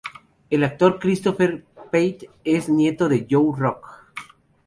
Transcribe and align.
El 0.49 0.63
actor 0.63 0.97
Christopher 0.97 1.63
Pate 1.91 2.27
es 2.43 2.69
nieto 2.69 3.07
de 3.07 3.27
Joe 3.29 3.53
Rock. 3.55 3.87